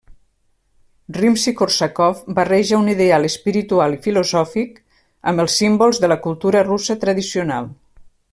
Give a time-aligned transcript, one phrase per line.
[1.17, 4.83] Rimski-Kórsakov barreja un ideal espiritual i filosòfic
[5.33, 7.71] amb els símbols de la cultura russa tradicional.